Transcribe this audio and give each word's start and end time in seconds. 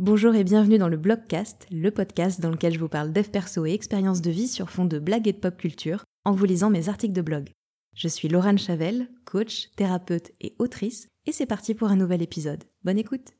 Bonjour 0.00 0.34
et 0.34 0.42
bienvenue 0.42 0.78
dans 0.78 0.88
le 0.88 0.96
Blogcast, 0.96 1.68
le 1.70 1.88
podcast 1.92 2.40
dans 2.40 2.50
lequel 2.50 2.74
je 2.74 2.80
vous 2.80 2.88
parle 2.88 3.12
dev 3.12 3.28
perso 3.28 3.64
et 3.64 3.72
expériences 3.72 4.20
de 4.20 4.30
vie 4.32 4.48
sur 4.48 4.68
fond 4.68 4.86
de 4.86 4.98
blagues 4.98 5.28
et 5.28 5.32
de 5.32 5.38
pop 5.38 5.56
culture 5.56 6.02
en 6.24 6.32
vous 6.32 6.46
lisant 6.46 6.68
mes 6.68 6.88
articles 6.88 7.14
de 7.14 7.22
blog. 7.22 7.50
Je 7.94 8.08
suis 8.08 8.26
Laurent 8.26 8.56
Chavel, 8.56 9.08
coach, 9.24 9.70
thérapeute 9.76 10.32
et 10.40 10.56
autrice, 10.58 11.06
et 11.26 11.32
c'est 11.32 11.46
parti 11.46 11.74
pour 11.74 11.90
un 11.90 11.96
nouvel 11.96 12.22
épisode. 12.22 12.64
Bonne 12.82 12.98
écoute 12.98 13.34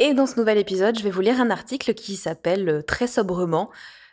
Et 0.00 0.14
dans 0.14 0.26
ce 0.26 0.36
nouvel 0.36 0.58
épisode, 0.58 0.98
je 0.98 1.04
vais 1.04 1.12
vous 1.12 1.20
lire 1.20 1.40
un 1.40 1.50
article 1.50 1.94
qui 1.94 2.16
s'appelle 2.16 2.68
euh, 2.68 2.82
très 2.82 3.06
sobrement 3.06 3.70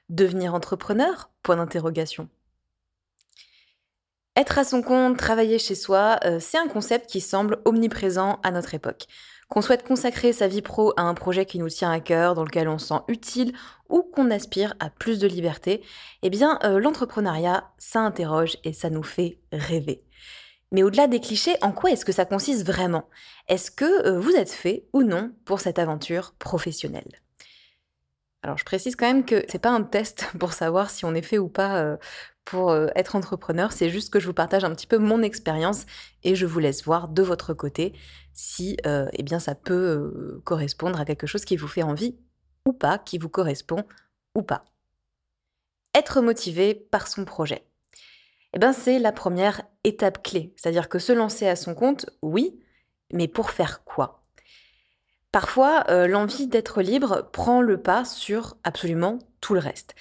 Devenir 0.09 0.53
entrepreneur? 0.53 1.31
Point 1.41 1.57
d'interrogation. 1.57 2.29
Être 4.35 4.59
à 4.59 4.63
son 4.63 4.83
compte, 4.83 5.17
travailler 5.17 5.57
chez 5.57 5.73
soi, 5.73 6.19
euh, 6.25 6.37
c'est 6.39 6.59
un 6.59 6.67
concept 6.67 7.09
qui 7.09 7.21
semble 7.21 7.57
omniprésent 7.65 8.39
à 8.43 8.51
notre 8.51 8.75
époque. 8.75 9.07
Qu'on 9.49 9.61
souhaite 9.61 9.87
consacrer 9.87 10.33
sa 10.33 10.47
vie 10.47 10.61
pro 10.61 10.93
à 10.97 11.03
un 11.03 11.13
projet 11.13 11.45
qui 11.45 11.57
nous 11.57 11.69
tient 11.69 11.91
à 11.91 12.01
cœur, 12.01 12.35
dans 12.35 12.43
lequel 12.43 12.67
on 12.67 12.77
se 12.77 12.87
sent 12.87 13.01
utile 13.07 13.53
ou 13.89 14.03
qu'on 14.03 14.29
aspire 14.29 14.73
à 14.79 14.89
plus 14.89 15.19
de 15.19 15.27
liberté, 15.27 15.83
eh 16.21 16.29
bien 16.29 16.59
euh, 16.63 16.79
l'entrepreneuriat, 16.79 17.71
ça 17.77 18.01
interroge 18.01 18.57
et 18.65 18.73
ça 18.73 18.89
nous 18.89 19.03
fait 19.03 19.39
rêver. 19.53 20.03
Mais 20.73 20.83
au-delà 20.83 21.07
des 21.07 21.21
clichés, 21.21 21.55
en 21.61 21.71
quoi 21.71 21.91
est-ce 21.91 22.03
que 22.03 22.11
ça 22.11 22.25
consiste 22.25 22.65
vraiment? 22.65 23.07
Est-ce 23.47 23.71
que 23.71 24.07
euh, 24.07 24.19
vous 24.19 24.35
êtes 24.35 24.51
fait 24.51 24.85
ou 24.91 25.03
non 25.03 25.31
pour 25.45 25.61
cette 25.61 25.79
aventure 25.79 26.33
professionnelle? 26.39 27.21
Alors 28.43 28.57
je 28.57 28.65
précise 28.65 28.95
quand 28.95 29.07
même 29.07 29.25
que 29.25 29.45
c'est 29.47 29.59
pas 29.59 29.71
un 29.71 29.83
test 29.83 30.27
pour 30.39 30.53
savoir 30.53 30.89
si 30.89 31.05
on 31.05 31.15
est 31.15 31.21
fait 31.21 31.37
ou 31.37 31.47
pas 31.47 31.77
euh, 31.77 31.97
pour 32.49 32.71
euh, 32.71 32.87
être 32.95 33.15
entrepreneur, 33.15 33.71
c'est 33.71 33.89
juste 33.89 34.11
que 34.11 34.19
je 34.19 34.27
vous 34.27 34.33
partage 34.33 34.63
un 34.63 34.73
petit 34.73 34.87
peu 34.87 34.97
mon 34.97 35.21
expérience 35.21 35.85
et 36.23 36.35
je 36.35 36.45
vous 36.45 36.59
laisse 36.59 36.83
voir 36.83 37.07
de 37.07 37.21
votre 37.21 37.53
côté 37.53 37.93
si 38.33 38.77
euh, 38.85 39.07
eh 39.13 39.23
bien 39.23 39.39
ça 39.39 39.55
peut 39.55 40.41
correspondre 40.43 40.99
à 40.99 41.05
quelque 41.05 41.27
chose 41.27 41.45
qui 41.45 41.57
vous 41.57 41.67
fait 41.67 41.83
envie 41.83 42.17
ou 42.65 42.73
pas, 42.73 42.97
qui 42.97 43.17
vous 43.17 43.29
correspond 43.29 43.83
ou 44.35 44.43
pas. 44.43 44.65
Être 45.93 46.21
motivé 46.21 46.75
par 46.75 47.07
son 47.07 47.25
projet. 47.25 47.63
Eh 48.53 48.73
c'est 48.73 48.99
la 48.99 49.11
première 49.11 49.63
étape 49.83 50.23
clé, 50.23 50.53
c'est-à-dire 50.55 50.89
que 50.89 50.99
se 50.99 51.11
lancer 51.11 51.47
à 51.47 51.55
son 51.55 51.75
compte, 51.75 52.09
oui, 52.21 52.59
mais 53.11 53.27
pour 53.27 53.51
faire 53.51 53.83
quoi? 53.83 54.23
Parfois, 55.31 55.83
euh, 55.89 56.07
l'envie 56.07 56.47
d'être 56.47 56.81
libre 56.81 57.29
prend 57.31 57.61
le 57.61 57.81
pas 57.81 58.05
sur 58.05 58.57
absolument 58.63 59.19
tout 59.41 59.53
le 59.53 59.59
reste. 59.59 59.95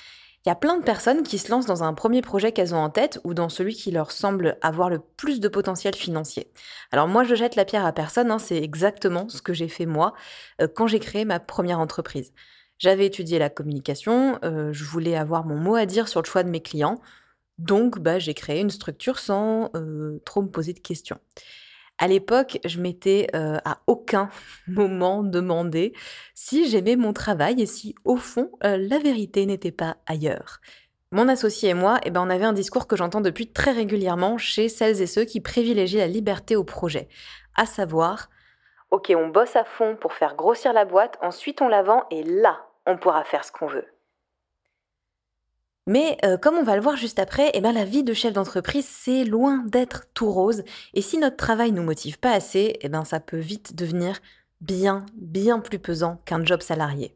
Il 0.47 0.51
y 0.51 0.53
a 0.53 0.55
plein 0.55 0.79
de 0.79 0.85
personnes 0.85 1.25
qui 1.25 1.39
se 1.39 1.51
lancent 1.51 1.67
dans 1.67 1.83
un 1.83 1.93
premier 1.93 2.23
projet 2.23 2.53
qu'elles 2.53 2.73
ont 2.73 2.79
en 2.79 2.89
tête 2.89 3.19
ou 3.25 3.35
dans 3.35 3.49
celui 3.49 3.75
qui 3.75 3.91
leur 3.91 4.13
semble 4.13 4.59
avoir 4.63 4.89
le 4.89 5.01
plus 5.01 5.41
de 5.41 5.49
potentiel 5.49 5.97
financier. 5.97 6.53
Alors 6.93 7.09
moi, 7.09 7.25
je 7.25 7.35
jette 7.35 7.57
la 7.57 7.65
pierre 7.65 7.85
à 7.85 7.91
personne, 7.91 8.31
hein, 8.31 8.39
c'est 8.39 8.63
exactement 8.63 9.29
ce 9.29 9.43
que 9.43 9.53
j'ai 9.53 9.67
fait 9.67 9.87
moi 9.87 10.15
euh, 10.63 10.69
quand 10.73 10.87
j'ai 10.87 11.01
créé 11.01 11.25
ma 11.25 11.41
première 11.41 11.81
entreprise. 11.81 12.33
J'avais 12.79 13.07
étudié 13.07 13.41
la 13.41 13.51
communication, 13.51 14.39
euh, 14.45 14.73
je 14.73 14.85
voulais 14.85 15.17
avoir 15.17 15.45
mon 15.45 15.57
mot 15.57 15.75
à 15.75 15.85
dire 15.85 16.07
sur 16.07 16.23
le 16.23 16.27
choix 16.27 16.45
de 16.45 16.49
mes 16.49 16.63
clients, 16.63 17.01
donc 17.59 17.99
bah, 17.99 18.21
j'ai 18.21 18.35
créé 18.35 18.61
une 18.61 18.71
structure 18.71 19.19
sans 19.19 19.73
trop 20.25 20.43
me 20.43 20.49
poser 20.49 20.75
de 20.75 20.79
questions. 20.79 21.19
À 21.99 22.09
l'époque, 22.09 22.59
je 22.65 22.81
m'étais 22.81 23.27
euh, 23.35 23.59
à 23.65 23.79
aucun 23.87 24.29
moment 24.69 25.23
demandé 25.23 25.95
si 26.35 26.69
j'aimais 26.69 26.97
mon 26.97 27.13
travail 27.13 27.61
et 27.61 27.67
si, 27.67 27.95
au 28.05 28.17
fond, 28.17 28.51
euh, 28.65 28.77
la 28.77 28.99
vérité 28.99 29.47
n'était 29.47 29.73
pas 29.73 29.97
ailleurs. 30.07 30.61
Mon 31.13 31.29
associé 31.29 31.71
et 31.71 31.75
moi, 31.75 31.99
eh 32.05 32.11
ben, 32.11 32.21
on 32.21 32.31
avait 32.31 32.45
un 32.45 32.53
discours 32.53 32.87
que 32.87 32.97
j'entends 32.97 33.21
depuis 33.21 33.51
très 33.51 33.71
régulièrement 33.71 34.39
chez 34.39 34.69
celles 34.69 35.01
et 35.01 35.07
ceux 35.07 35.25
qui 35.25 35.41
privilégient 35.41 35.99
la 35.99 36.09
liberté 36.09 36.57
au 36.57 36.65
projet, 36.65 37.09
à 37.55 37.65
savoir 37.65 38.29
Ok, 38.91 39.13
on 39.17 39.29
bosse 39.29 39.57
à 39.57 39.65
fond 39.65 39.97
pour 39.97 40.13
faire 40.13 40.37
grossir 40.37 40.73
la 40.73 40.85
boîte, 40.85 41.19
ensuite 41.23 41.63
on 41.63 41.69
la 41.69 41.83
vend 41.83 42.05
et 42.11 42.23
là, 42.23 42.67
on 42.87 42.97
pourra 42.97 43.25
faire 43.25 43.45
ce 43.45 43.53
qu'on 43.53 43.67
veut. 43.67 43.87
Mais 45.87 46.19
euh, 46.25 46.37
comme 46.37 46.57
on 46.57 46.65
va 46.65 46.75
le 46.75 46.83
voir 46.83 46.97
juste 46.97 47.21
après, 47.21 47.51
eh 47.55 47.61
ben, 47.61 47.73
la 47.73 47.85
vie 47.85 48.03
de 48.03 48.13
chef 48.13 48.33
d'entreprise, 48.33 48.87
c'est 48.89 49.25
loin 49.25 49.63
d'être 49.67 50.07
tout 50.15 50.31
rose. 50.31 50.65
Et 50.95 51.01
si 51.01 51.17
notre 51.19 51.37
travail 51.37 51.71
nous 51.71 51.85
motive 51.85 52.19
pas 52.19 52.33
assez, 52.33 52.77
eh 52.81 52.89
ben, 52.89 53.05
ça 53.05 53.21
peut 53.21 53.39
vite 53.39 53.77
devenir 53.77 54.19
bien, 54.61 55.07
bien 55.15 55.61
plus 55.61 55.79
pesant 55.79 56.21
qu'un 56.25 56.45
job 56.45 56.61
salarié. 56.61 57.15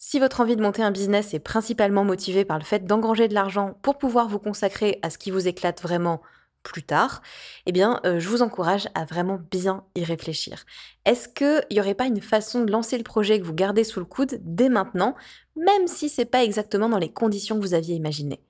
Si 0.00 0.20
votre 0.20 0.40
envie 0.40 0.54
de 0.54 0.62
monter 0.62 0.82
un 0.82 0.92
business 0.92 1.34
est 1.34 1.40
principalement 1.40 2.04
motivée 2.04 2.44
par 2.44 2.58
le 2.58 2.64
fait 2.64 2.86
d'engranger 2.86 3.26
de 3.26 3.34
l'argent 3.34 3.76
pour 3.82 3.98
pouvoir 3.98 4.28
vous 4.28 4.38
consacrer 4.38 5.00
à 5.02 5.10
ce 5.10 5.18
qui 5.18 5.32
vous 5.32 5.48
éclate 5.48 5.82
vraiment 5.82 6.22
plus 6.68 6.82
tard, 6.82 7.22
eh 7.66 7.72
bien, 7.72 8.00
euh, 8.04 8.20
je 8.20 8.28
vous 8.28 8.42
encourage 8.42 8.88
à 8.94 9.04
vraiment 9.04 9.40
bien 9.50 9.84
y 9.94 10.04
réfléchir. 10.04 10.64
Est-ce 11.06 11.28
qu'il 11.28 11.64
n'y 11.70 11.80
aurait 11.80 11.94
pas 11.94 12.06
une 12.06 12.20
façon 12.20 12.64
de 12.64 12.70
lancer 12.70 12.98
le 12.98 13.04
projet 13.04 13.40
que 13.40 13.44
vous 13.44 13.54
gardez 13.54 13.84
sous 13.84 14.00
le 14.00 14.06
coude 14.06 14.38
dès 14.42 14.68
maintenant, 14.68 15.16
même 15.56 15.86
si 15.86 16.08
c'est 16.08 16.26
pas 16.26 16.44
exactement 16.44 16.88
dans 16.88 16.98
les 16.98 17.12
conditions 17.12 17.56
que 17.56 17.62
vous 17.62 17.74
aviez 17.74 17.96
imaginées? 17.96 18.42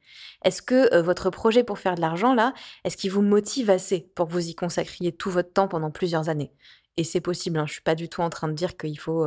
Est-ce 0.44 0.62
que 0.62 0.92
euh, 0.94 1.02
votre 1.02 1.30
projet 1.30 1.62
pour 1.64 1.78
faire 1.78 1.94
de 1.94 2.00
l'argent 2.00 2.34
là, 2.34 2.54
est-ce 2.84 2.96
qu'il 2.96 3.10
vous 3.10 3.22
motive 3.22 3.70
assez 3.70 4.10
pour 4.14 4.26
que 4.26 4.32
vous 4.32 4.48
y 4.48 4.54
consacriez 4.54 5.12
tout 5.12 5.30
votre 5.30 5.52
temps 5.52 5.68
pendant 5.68 5.90
plusieurs 5.90 6.28
années? 6.28 6.52
Et 6.98 7.04
c'est 7.04 7.20
possible. 7.20 7.58
Hein. 7.58 7.66
Je 7.66 7.72
suis 7.72 7.80
pas 7.82 7.94
du 7.94 8.08
tout 8.08 8.20
en 8.20 8.28
train 8.28 8.48
de 8.48 8.52
dire 8.52 8.76
qu'il 8.76 8.98
faut 8.98 9.26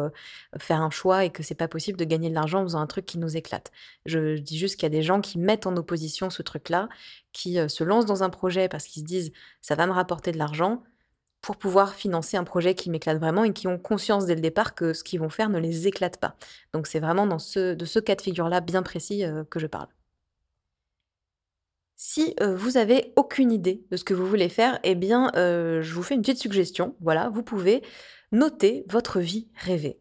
faire 0.59 0.81
un 0.81 0.89
choix 0.91 1.25
et 1.25 1.31
que 1.31 1.41
c'est 1.41 1.55
pas 1.55 1.67
possible 1.67 1.97
de 1.97 2.05
gagner 2.05 2.29
de 2.29 2.35
l'argent 2.35 2.61
en 2.61 2.63
faisant 2.63 2.81
un 2.81 2.87
truc 2.87 3.05
qui 3.05 3.17
nous 3.17 3.37
éclate. 3.37 3.71
Je, 4.05 4.37
dis 4.37 4.57
juste 4.59 4.75
qu'il 4.75 4.83
y 4.83 4.87
a 4.87 4.89
des 4.89 5.01
gens 5.01 5.21
qui 5.21 5.39
mettent 5.39 5.65
en 5.65 5.75
opposition 5.77 6.29
ce 6.29 6.41
truc-là, 6.43 6.89
qui 7.31 7.57
se 7.69 7.83
lancent 7.83 8.05
dans 8.05 8.23
un 8.23 8.29
projet 8.29 8.67
parce 8.69 8.85
qu'ils 8.85 9.01
se 9.01 9.07
disent 9.07 9.31
ça 9.61 9.75
va 9.75 9.87
me 9.87 9.93
rapporter 9.93 10.31
de 10.31 10.37
l'argent 10.37 10.83
pour 11.41 11.57
pouvoir 11.57 11.95
financer 11.95 12.37
un 12.37 12.43
projet 12.43 12.75
qui 12.75 12.89
m'éclate 12.89 13.17
vraiment 13.19 13.43
et 13.45 13.53
qui 13.53 13.67
ont 13.67 13.79
conscience 13.79 14.25
dès 14.25 14.35
le 14.35 14.41
départ 14.41 14.75
que 14.75 14.93
ce 14.93 15.03
qu'ils 15.03 15.19
vont 15.19 15.29
faire 15.29 15.49
ne 15.49 15.59
les 15.59 15.87
éclate 15.87 16.17
pas. 16.17 16.35
Donc 16.73 16.87
c'est 16.87 16.99
vraiment 16.99 17.25
dans 17.25 17.39
ce, 17.39 17.73
de 17.73 17.85
ce 17.85 17.99
cas 17.99 18.15
de 18.15 18.21
figure-là 18.21 18.61
bien 18.61 18.83
précis 18.83 19.23
que 19.49 19.59
je 19.59 19.67
parle. 19.67 19.87
Si 22.03 22.33
vous 22.41 22.77
avez 22.77 23.13
aucune 23.15 23.51
idée 23.51 23.85
de 23.91 23.95
ce 23.95 24.03
que 24.03 24.15
vous 24.15 24.25
voulez 24.25 24.49
faire, 24.49 24.79
eh 24.83 24.95
bien, 24.95 25.29
je 25.35 25.93
vous 25.93 26.01
fais 26.01 26.15
une 26.15 26.21
petite 26.21 26.39
suggestion. 26.39 26.95
Voilà, 26.99 27.29
vous 27.29 27.43
pouvez 27.43 27.83
noter 28.31 28.83
votre 28.89 29.19
vie 29.19 29.49
rêvée. 29.53 29.99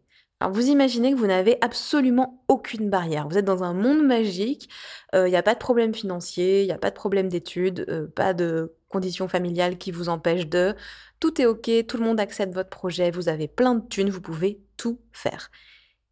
Vous 0.51 0.69
imaginez 0.69 1.13
que 1.13 1.19
vous 1.19 1.27
n'avez 1.27 1.59
absolument 1.61 2.43
aucune 2.49 2.89
barrière. 2.89 3.29
Vous 3.29 3.37
êtes 3.37 3.45
dans 3.45 3.65
un 3.65 3.75
monde 3.75 4.03
magique, 4.03 4.71
il 5.13 5.25
n'y 5.25 5.37
a 5.37 5.43
pas 5.43 5.53
de 5.53 5.59
problème 5.59 5.93
financier, 5.93 6.63
il 6.63 6.67
n'y 6.69 6.73
a 6.73 6.79
pas 6.79 6.89
de 6.89 6.95
problème 6.95 7.29
d'études, 7.29 8.09
pas 8.17 8.33
de 8.33 8.75
conditions 8.89 9.29
familiales 9.29 9.77
qui 9.77 9.91
vous 9.91 10.09
empêchent 10.09 10.49
de... 10.49 10.75
Tout 11.21 11.39
est 11.39 11.45
ok, 11.45 11.71
tout 11.87 11.99
le 11.99 12.05
monde 12.05 12.19
accepte 12.19 12.55
votre 12.55 12.71
projet, 12.71 13.11
vous 13.11 13.29
avez 13.29 13.47
plein 13.47 13.75
de 13.75 13.87
thunes, 13.87 14.09
vous 14.09 14.23
pouvez 14.23 14.63
tout 14.79 15.03
faire. 15.13 15.51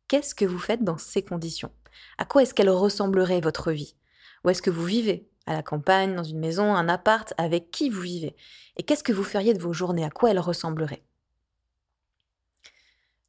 Qu'est-ce 0.07 0.35
que 0.35 0.45
vous 0.45 0.59
faites 0.59 0.85
dans 0.85 0.99
ces 0.99 1.23
conditions? 1.23 1.73
À 2.19 2.27
quoi 2.27 2.43
est-ce 2.43 2.53
qu'elle 2.53 2.69
ressemblerait 2.69 3.41
votre 3.41 3.73
vie? 3.73 3.97
Où 4.45 4.51
est-ce 4.51 4.61
que 4.61 4.69
vous 4.69 4.85
vivez? 4.85 5.25
À 5.49 5.55
la 5.55 5.63
campagne, 5.63 6.15
dans 6.15 6.25
une 6.25 6.39
maison, 6.39 6.75
un 6.75 6.89
appart, 6.89 7.33
avec 7.39 7.71
qui 7.71 7.89
vous 7.89 8.03
vivez 8.03 8.37
Et 8.77 8.83
qu'est-ce 8.83 9.03
que 9.03 9.13
vous 9.13 9.25
feriez 9.25 9.55
de 9.55 9.63
vos 9.63 9.73
journées? 9.73 10.05
À 10.05 10.11
quoi 10.11 10.31
elles 10.31 10.39
ressembleraient? 10.39 11.03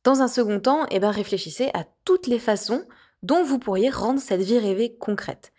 Dans 0.04 0.22
un 0.22 0.28
second 0.28 0.60
temps, 0.60 0.86
eh 0.92 1.00
ben, 1.00 1.12
réfléchissez 1.12 1.72
à 1.74 1.86
toutes 2.04 2.28
les 2.28 2.40
façons 2.40 2.86
dont 3.24 3.44
vous 3.44 3.58
pourriez 3.58 3.90
rendre 3.90 4.20
cette 4.20 4.42
vie 4.42 4.60
rêvée 4.60 4.96
concrète. 4.98 5.54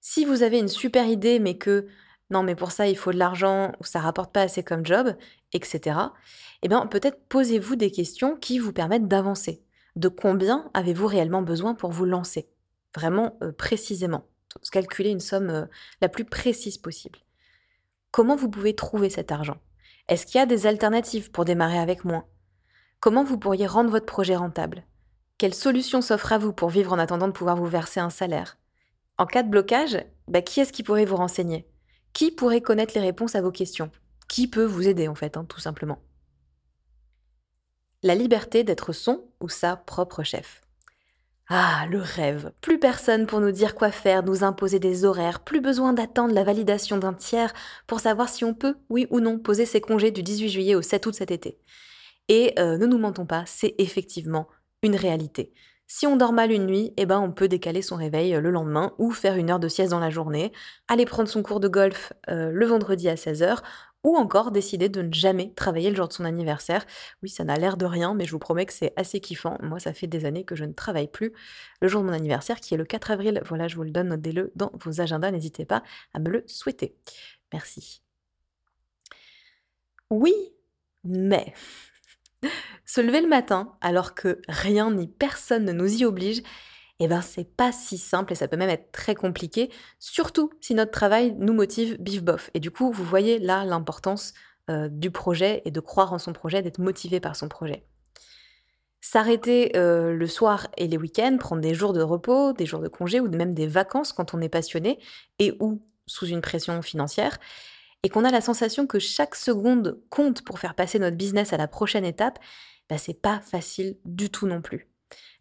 Si 0.00 0.24
vous 0.24 0.42
avez 0.42 0.58
une 0.58 0.68
super 0.68 1.06
idée, 1.06 1.38
mais 1.38 1.56
que 1.56 1.86
non, 2.30 2.42
mais 2.42 2.54
pour 2.54 2.72
ça, 2.72 2.88
il 2.88 2.96
faut 2.96 3.12
de 3.12 3.18
l'argent, 3.18 3.72
ou 3.80 3.84
ça 3.84 4.00
rapporte 4.00 4.32
pas 4.32 4.42
assez 4.42 4.62
comme 4.64 4.86
job, 4.86 5.14
etc., 5.52 5.96
eh 6.62 6.68
bien, 6.68 6.86
peut-être 6.86 7.20
posez-vous 7.28 7.76
des 7.76 7.90
questions 7.90 8.36
qui 8.36 8.58
vous 8.58 8.72
permettent 8.72 9.08
d'avancer. 9.08 9.62
De 9.96 10.08
combien 10.08 10.70
avez-vous 10.74 11.06
réellement 11.06 11.42
besoin 11.42 11.74
pour 11.74 11.90
vous 11.90 12.04
lancer? 12.04 12.48
Vraiment 12.94 13.36
euh, 13.42 13.52
précisément 13.52 14.24
calculer 14.70 15.10
une 15.10 15.20
somme 15.20 15.50
euh, 15.50 15.66
la 16.00 16.08
plus 16.08 16.24
précise 16.24 16.78
possible. 16.78 17.18
Comment 18.10 18.36
vous 18.36 18.50
pouvez 18.50 18.74
trouver 18.74 19.10
cet 19.10 19.32
argent? 19.32 19.58
Est-ce 20.08 20.26
qu'il 20.26 20.38
y 20.38 20.42
a 20.42 20.46
des 20.46 20.66
alternatives 20.66 21.30
pour 21.30 21.44
démarrer 21.44 21.78
avec 21.78 22.04
moins 22.04 22.26
Comment 22.98 23.24
vous 23.24 23.38
pourriez 23.38 23.66
rendre 23.66 23.90
votre 23.90 24.06
projet 24.06 24.36
rentable? 24.36 24.84
Quelle 25.38 25.54
solution 25.54 26.02
s'offre 26.02 26.32
à 26.32 26.38
vous 26.38 26.52
pour 26.52 26.68
vivre 26.68 26.92
en 26.92 26.98
attendant 26.98 27.28
de 27.28 27.32
pouvoir 27.32 27.56
vous 27.56 27.66
verser 27.66 28.00
un 28.00 28.10
salaire? 28.10 28.58
En 29.16 29.26
cas 29.26 29.42
de 29.42 29.48
blocage, 29.48 30.04
bah, 30.28 30.42
qui 30.42 30.60
est-ce 30.60 30.72
qui 30.72 30.82
pourrait 30.82 31.04
vous 31.04 31.16
renseigner? 31.16 31.66
Qui 32.12 32.30
pourrait 32.30 32.60
connaître 32.60 32.94
les 32.94 33.00
réponses 33.00 33.36
à 33.36 33.42
vos 33.42 33.52
questions? 33.52 33.90
Qui 34.28 34.48
peut 34.48 34.64
vous 34.64 34.88
aider 34.88 35.08
en 35.08 35.14
fait, 35.14 35.36
hein, 35.36 35.44
tout 35.44 35.60
simplement? 35.60 35.98
La 38.02 38.14
liberté 38.14 38.64
d'être 38.64 38.92
son 38.92 39.24
ou 39.40 39.48
sa 39.48 39.76
propre 39.76 40.22
chef. 40.22 40.62
Ah, 41.52 41.84
le 41.90 41.98
rêve. 41.98 42.52
Plus 42.60 42.78
personne 42.78 43.26
pour 43.26 43.40
nous 43.40 43.50
dire 43.50 43.74
quoi 43.74 43.90
faire, 43.90 44.22
nous 44.22 44.44
imposer 44.44 44.78
des 44.78 45.04
horaires, 45.04 45.40
plus 45.40 45.60
besoin 45.60 45.92
d'attendre 45.92 46.32
la 46.32 46.44
validation 46.44 46.96
d'un 46.96 47.12
tiers 47.12 47.52
pour 47.88 47.98
savoir 47.98 48.28
si 48.28 48.44
on 48.44 48.54
peut, 48.54 48.76
oui 48.88 49.08
ou 49.10 49.18
non, 49.18 49.36
poser 49.36 49.66
ses 49.66 49.80
congés 49.80 50.12
du 50.12 50.22
18 50.22 50.48
juillet 50.48 50.74
au 50.76 50.82
7 50.82 51.06
août 51.06 51.14
cet 51.14 51.32
été. 51.32 51.58
Et 52.28 52.54
euh, 52.60 52.78
ne 52.78 52.86
nous 52.86 52.98
mentons 52.98 53.26
pas, 53.26 53.42
c'est 53.46 53.74
effectivement 53.78 54.46
une 54.84 54.94
réalité. 54.94 55.52
Si 55.88 56.06
on 56.06 56.16
dort 56.16 56.32
mal 56.32 56.52
une 56.52 56.66
nuit, 56.66 56.94
eh 56.96 57.04
ben 57.04 57.18
on 57.18 57.32
peut 57.32 57.48
décaler 57.48 57.82
son 57.82 57.96
réveil 57.96 58.32
euh, 58.32 58.40
le 58.40 58.52
lendemain 58.52 58.94
ou 58.98 59.10
faire 59.10 59.34
une 59.34 59.50
heure 59.50 59.58
de 59.58 59.66
sieste 59.66 59.90
dans 59.90 59.98
la 59.98 60.10
journée, 60.10 60.52
aller 60.86 61.04
prendre 61.04 61.28
son 61.28 61.42
cours 61.42 61.58
de 61.58 61.66
golf 61.66 62.12
euh, 62.28 62.52
le 62.52 62.64
vendredi 62.64 63.08
à 63.08 63.16
16h 63.16 63.58
ou 64.04 64.16
encore 64.16 64.50
décider 64.50 64.88
de 64.88 65.02
ne 65.02 65.12
jamais 65.12 65.52
travailler 65.54 65.90
le 65.90 65.96
jour 65.96 66.08
de 66.08 66.12
son 66.12 66.24
anniversaire. 66.24 66.86
Oui, 67.22 67.28
ça 67.28 67.44
n'a 67.44 67.56
l'air 67.56 67.76
de 67.76 67.84
rien, 67.84 68.14
mais 68.14 68.24
je 68.24 68.32
vous 68.32 68.38
promets 68.38 68.66
que 68.66 68.72
c'est 68.72 68.92
assez 68.96 69.20
kiffant. 69.20 69.58
Moi, 69.62 69.78
ça 69.78 69.92
fait 69.92 70.06
des 70.06 70.24
années 70.24 70.44
que 70.44 70.56
je 70.56 70.64
ne 70.64 70.72
travaille 70.72 71.08
plus 71.08 71.32
le 71.80 71.88
jour 71.88 72.00
de 72.02 72.06
mon 72.06 72.12
anniversaire, 72.12 72.60
qui 72.60 72.74
est 72.74 72.78
le 72.78 72.84
4 72.84 73.10
avril. 73.10 73.42
Voilà, 73.46 73.68
je 73.68 73.76
vous 73.76 73.82
le 73.82 73.90
donne, 73.90 74.08
notez-le 74.08 74.52
dans 74.56 74.72
vos 74.74 75.00
agendas, 75.00 75.30
n'hésitez 75.30 75.64
pas 75.64 75.82
à 76.14 76.18
me 76.18 76.30
le 76.30 76.44
souhaiter. 76.46 76.94
Merci. 77.52 78.02
Oui, 80.10 80.34
mais 81.04 81.54
se 82.84 83.00
lever 83.00 83.20
le 83.20 83.28
matin 83.28 83.76
alors 83.80 84.14
que 84.14 84.40
rien 84.48 84.90
ni 84.90 85.06
personne 85.06 85.64
ne 85.64 85.72
nous 85.72 86.02
y 86.02 86.04
oblige, 86.04 86.42
eh 87.00 87.08
ben 87.08 87.22
c'est 87.22 87.44
pas 87.44 87.72
si 87.72 87.98
simple 87.98 88.32
et 88.32 88.36
ça 88.36 88.46
peut 88.46 88.58
même 88.58 88.68
être 88.68 88.92
très 88.92 89.14
compliqué, 89.14 89.70
surtout 89.98 90.50
si 90.60 90.74
notre 90.74 90.90
travail 90.90 91.34
nous 91.38 91.54
motive 91.54 91.96
bif 91.98 92.22
bof. 92.22 92.50
Et 92.54 92.60
du 92.60 92.70
coup, 92.70 92.92
vous 92.92 93.04
voyez 93.04 93.38
là 93.38 93.64
l'importance 93.64 94.34
euh, 94.68 94.88
du 94.88 95.10
projet 95.10 95.62
et 95.64 95.70
de 95.70 95.80
croire 95.80 96.12
en 96.12 96.18
son 96.18 96.32
projet, 96.32 96.62
d'être 96.62 96.78
motivé 96.78 97.18
par 97.18 97.36
son 97.36 97.48
projet. 97.48 97.84
S'arrêter 99.00 99.76
euh, 99.76 100.12
le 100.12 100.26
soir 100.26 100.68
et 100.76 100.86
les 100.86 100.98
week-ends, 100.98 101.38
prendre 101.40 101.62
des 101.62 101.72
jours 101.72 101.94
de 101.94 102.02
repos, 102.02 102.52
des 102.52 102.66
jours 102.66 102.80
de 102.80 102.88
congé 102.88 103.18
ou 103.18 103.28
même 103.30 103.54
des 103.54 103.66
vacances 103.66 104.12
quand 104.12 104.34
on 104.34 104.40
est 104.42 104.50
passionné 104.50 104.98
et 105.38 105.56
ou 105.58 105.82
sous 106.06 106.26
une 106.26 106.42
pression 106.42 106.82
financière, 106.82 107.38
et 108.02 108.10
qu'on 108.10 108.24
a 108.24 108.30
la 108.30 108.42
sensation 108.42 108.86
que 108.86 108.98
chaque 108.98 109.34
seconde 109.36 110.00
compte 110.10 110.42
pour 110.42 110.58
faire 110.58 110.74
passer 110.74 110.98
notre 110.98 111.16
business 111.16 111.52
à 111.52 111.56
la 111.56 111.68
prochaine 111.68 112.04
étape, 112.04 112.38
bah, 112.90 112.98
c'est 112.98 113.14
pas 113.14 113.40
facile 113.40 113.96
du 114.04 114.28
tout 114.28 114.46
non 114.46 114.60
plus. 114.60 114.89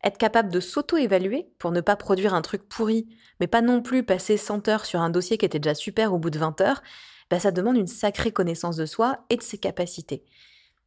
Être 0.03 0.17
capable 0.17 0.49
de 0.49 0.59
s'auto-évaluer 0.59 1.49
pour 1.57 1.71
ne 1.71 1.81
pas 1.81 1.95
produire 1.95 2.33
un 2.33 2.41
truc 2.41 2.67
pourri, 2.67 3.07
mais 3.39 3.47
pas 3.47 3.61
non 3.61 3.81
plus 3.81 4.03
passer 4.03 4.37
100 4.37 4.67
heures 4.69 4.85
sur 4.85 5.01
un 5.01 5.09
dossier 5.09 5.37
qui 5.37 5.45
était 5.45 5.59
déjà 5.59 5.75
super 5.75 6.13
au 6.13 6.17
bout 6.17 6.29
de 6.29 6.39
20 6.39 6.61
heures, 6.61 6.81
bah 7.29 7.39
ça 7.39 7.51
demande 7.51 7.77
une 7.77 7.87
sacrée 7.87 8.31
connaissance 8.31 8.77
de 8.77 8.85
soi 8.85 9.25
et 9.29 9.35
de 9.35 9.43
ses 9.43 9.57
capacités. 9.57 10.23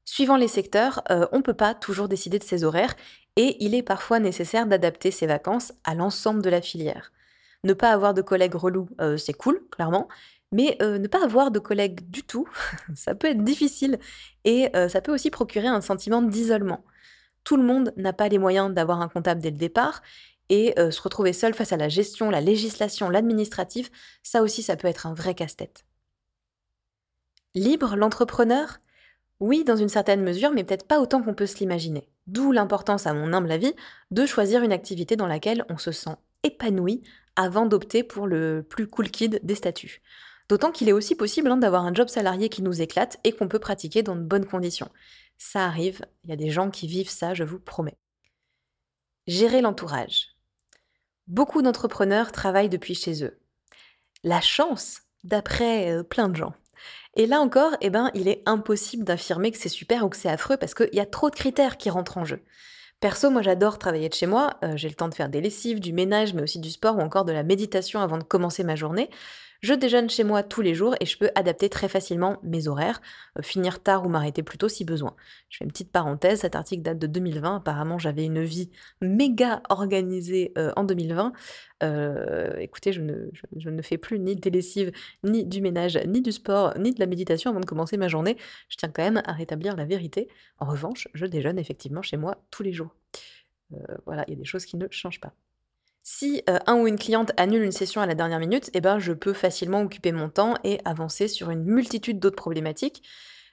Suivant 0.04 0.36
les 0.36 0.48
secteurs, 0.48 1.02
euh, 1.10 1.26
on 1.32 1.38
ne 1.38 1.42
peut 1.42 1.54
pas 1.54 1.74
toujours 1.74 2.08
décider 2.08 2.38
de 2.38 2.44
ses 2.44 2.64
horaires 2.64 2.94
et 3.36 3.56
il 3.64 3.74
est 3.74 3.82
parfois 3.82 4.18
nécessaire 4.18 4.66
d'adapter 4.66 5.10
ses 5.10 5.26
vacances 5.26 5.72
à 5.84 5.94
l'ensemble 5.94 6.42
de 6.42 6.50
la 6.50 6.60
filière. 6.60 7.12
Ne 7.64 7.72
pas 7.72 7.92
avoir 7.92 8.12
de 8.12 8.22
collègues 8.22 8.56
relous, 8.56 8.88
euh, 9.00 9.16
c'est 9.16 9.32
cool, 9.32 9.62
clairement, 9.70 10.08
mais 10.50 10.76
euh, 10.82 10.98
ne 10.98 11.06
pas 11.06 11.22
avoir 11.22 11.52
de 11.52 11.60
collègues 11.60 12.10
du 12.10 12.24
tout, 12.24 12.48
ça 12.96 13.14
peut 13.14 13.28
être 13.28 13.44
difficile 13.44 14.00
et 14.44 14.72
ça 14.88 15.00
peut 15.00 15.14
aussi 15.14 15.30
procurer 15.30 15.68
un 15.68 15.80
sentiment 15.80 16.20
d'isolement. 16.20 16.84
Tout 17.44 17.56
le 17.56 17.62
monde 17.62 17.92
n'a 17.96 18.12
pas 18.12 18.28
les 18.28 18.38
moyens 18.38 18.72
d'avoir 18.72 19.00
un 19.00 19.08
comptable 19.08 19.40
dès 19.40 19.50
le 19.50 19.56
départ, 19.56 20.02
et 20.48 20.78
euh, 20.78 20.90
se 20.90 21.00
retrouver 21.00 21.32
seul 21.32 21.54
face 21.54 21.72
à 21.72 21.76
la 21.76 21.88
gestion, 21.88 22.28
la 22.28 22.40
législation, 22.40 23.08
l'administratif, 23.08 23.90
ça 24.22 24.42
aussi, 24.42 24.62
ça 24.62 24.76
peut 24.76 24.88
être 24.88 25.06
un 25.06 25.14
vrai 25.14 25.34
casse-tête. 25.34 25.84
Libre, 27.54 27.96
l'entrepreneur? 27.96 28.78
Oui, 29.40 29.64
dans 29.64 29.76
une 29.76 29.88
certaine 29.88 30.22
mesure, 30.22 30.52
mais 30.52 30.62
peut-être 30.62 30.86
pas 30.86 31.00
autant 31.00 31.22
qu'on 31.22 31.34
peut 31.34 31.46
se 31.46 31.58
l'imaginer. 31.58 32.08
D'où 32.26 32.52
l'importance, 32.52 33.06
à 33.06 33.14
mon 33.14 33.32
humble 33.32 33.50
avis, 33.50 33.74
de 34.10 34.26
choisir 34.26 34.62
une 34.62 34.72
activité 34.72 35.16
dans 35.16 35.26
laquelle 35.26 35.64
on 35.68 35.78
se 35.78 35.90
sent 35.90 36.16
épanoui 36.42 37.02
avant 37.34 37.66
d'opter 37.66 38.04
pour 38.04 38.26
le 38.26 38.64
plus 38.68 38.86
cool 38.86 39.10
kid 39.10 39.40
des 39.42 39.54
statuts. 39.54 40.02
D'autant 40.52 40.70
qu'il 40.70 40.90
est 40.90 40.92
aussi 40.92 41.14
possible 41.14 41.50
hein, 41.50 41.56
d'avoir 41.56 41.86
un 41.86 41.94
job 41.94 42.08
salarié 42.08 42.50
qui 42.50 42.60
nous 42.60 42.82
éclate 42.82 43.18
et 43.24 43.32
qu'on 43.32 43.48
peut 43.48 43.58
pratiquer 43.58 44.02
dans 44.02 44.14
de 44.14 44.20
bonnes 44.20 44.44
conditions. 44.44 44.90
Ça 45.38 45.64
arrive, 45.64 46.04
il 46.24 46.28
y 46.28 46.32
a 46.34 46.36
des 46.36 46.50
gens 46.50 46.68
qui 46.68 46.86
vivent 46.86 47.08
ça, 47.08 47.32
je 47.32 47.42
vous 47.42 47.58
promets. 47.58 47.96
Gérer 49.26 49.62
l'entourage. 49.62 50.36
Beaucoup 51.26 51.62
d'entrepreneurs 51.62 52.32
travaillent 52.32 52.68
depuis 52.68 52.94
chez 52.94 53.24
eux. 53.24 53.40
La 54.24 54.42
chance, 54.42 55.00
d'après 55.24 55.90
euh, 55.90 56.02
plein 56.02 56.28
de 56.28 56.36
gens. 56.36 56.52
Et 57.14 57.24
là 57.24 57.40
encore, 57.40 57.74
eh 57.80 57.88
ben, 57.88 58.10
il 58.12 58.28
est 58.28 58.42
impossible 58.44 59.04
d'affirmer 59.04 59.52
que 59.52 59.58
c'est 59.58 59.70
super 59.70 60.04
ou 60.04 60.10
que 60.10 60.18
c'est 60.18 60.28
affreux 60.28 60.58
parce 60.58 60.74
qu'il 60.74 60.90
y 60.92 61.00
a 61.00 61.06
trop 61.06 61.30
de 61.30 61.34
critères 61.34 61.78
qui 61.78 61.88
rentrent 61.88 62.18
en 62.18 62.26
jeu. 62.26 62.42
Perso, 63.00 63.30
moi 63.30 63.40
j'adore 63.40 63.78
travailler 63.78 64.10
de 64.10 64.14
chez 64.14 64.26
moi, 64.26 64.58
euh, 64.64 64.76
j'ai 64.76 64.90
le 64.90 64.94
temps 64.96 65.08
de 65.08 65.14
faire 65.14 65.30
des 65.30 65.40
lessives, 65.40 65.80
du 65.80 65.94
ménage, 65.94 66.34
mais 66.34 66.42
aussi 66.42 66.58
du 66.58 66.70
sport 66.70 66.98
ou 66.98 67.00
encore 67.00 67.24
de 67.24 67.32
la 67.32 67.42
méditation 67.42 68.00
avant 68.00 68.18
de 68.18 68.22
commencer 68.22 68.64
ma 68.64 68.76
journée. 68.76 69.08
Je 69.62 69.74
déjeune 69.74 70.10
chez 70.10 70.24
moi 70.24 70.42
tous 70.42 70.60
les 70.60 70.74
jours 70.74 70.96
et 70.98 71.06
je 71.06 71.16
peux 71.16 71.30
adapter 71.36 71.68
très 71.68 71.88
facilement 71.88 72.40
mes 72.42 72.66
horaires, 72.66 73.00
euh, 73.38 73.42
finir 73.42 73.80
tard 73.80 74.04
ou 74.04 74.08
m'arrêter 74.08 74.42
plus 74.42 74.58
tôt 74.58 74.68
si 74.68 74.84
besoin. 74.84 75.14
Je 75.50 75.58
fais 75.58 75.64
une 75.64 75.70
petite 75.70 75.92
parenthèse, 75.92 76.40
cet 76.40 76.56
article 76.56 76.82
date 76.82 76.98
de 76.98 77.06
2020, 77.06 77.58
apparemment 77.58 77.96
j'avais 77.96 78.24
une 78.24 78.42
vie 78.42 78.70
méga 79.00 79.62
organisée 79.68 80.52
euh, 80.58 80.72
en 80.74 80.82
2020. 80.82 81.32
Euh, 81.84 82.56
écoutez, 82.58 82.92
je 82.92 83.02
ne, 83.02 83.30
je, 83.56 83.70
ne, 83.70 83.82
fais 83.82 83.98
plus 83.98 84.18
ni 84.18 84.34
des 84.34 84.50
lessives, 84.50 84.90
ni 85.22 85.44
du 85.44 85.60
ménage, 85.60 85.96
ni 86.08 86.22
du 86.22 86.32
sport, 86.32 86.76
ni 86.76 86.92
de 86.92 86.98
la 86.98 87.06
méditation 87.06 87.50
avant 87.50 87.60
de 87.60 87.66
commencer 87.66 87.96
ma 87.96 88.08
journée. 88.08 88.36
Je 88.68 88.76
tiens 88.76 88.90
quand 88.92 89.04
même 89.04 89.22
à 89.26 89.32
rétablir 89.32 89.76
la 89.76 89.84
vérité. 89.84 90.26
En 90.58 90.66
revanche, 90.66 91.06
je 91.14 91.24
déjeune 91.24 91.60
effectivement 91.60 92.02
chez 92.02 92.16
moi 92.16 92.36
tous 92.50 92.64
les 92.64 92.72
jours. 92.72 92.96
voilà, 94.06 94.24
il 94.26 94.34
y 94.34 94.36
a 94.36 94.40
des 94.40 94.44
choses 94.44 94.66
qui 94.66 94.76
ne 94.76 94.88
changent 94.90 95.20
pas. 95.20 95.34
Si 96.02 96.42
euh, 96.50 96.58
un 96.66 96.80
ou 96.80 96.88
une 96.88 96.98
cliente 96.98 97.30
annule 97.36 97.62
une 97.62 97.72
session 97.72 98.00
à 98.00 98.06
la 98.06 98.14
dernière 98.14 98.40
minute, 98.40 98.70
eh 98.74 98.80
ben, 98.80 98.98
je 98.98 99.12
peux 99.12 99.32
facilement 99.32 99.82
occuper 99.82 100.10
mon 100.10 100.28
temps 100.28 100.54
et 100.64 100.80
avancer 100.84 101.28
sur 101.28 101.50
une 101.50 101.64
multitude 101.64 102.18
d'autres 102.18 102.36
problématiques. 102.36 103.04